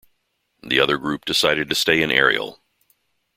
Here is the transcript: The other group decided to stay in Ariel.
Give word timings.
The 0.63 0.79
other 0.79 0.97
group 0.97 1.25
decided 1.25 1.69
to 1.69 1.75
stay 1.75 2.01
in 2.01 2.09
Ariel. 2.09 2.59